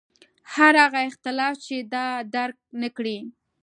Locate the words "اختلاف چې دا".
1.09-2.07